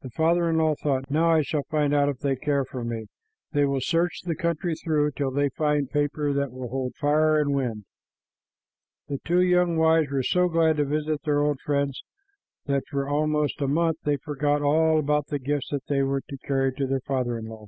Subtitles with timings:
[0.00, 2.08] The father in law thought, "Now I shall find out.
[2.08, 3.08] If they care for me,
[3.52, 7.52] they will search the country through till they find paper that will hold fire and
[7.54, 7.84] wind."
[9.08, 12.02] The two young wives were so glad to visit their old friends
[12.64, 16.38] that for almost a month they forgot all about the gifts that they were to
[16.38, 17.66] carry to their father in law.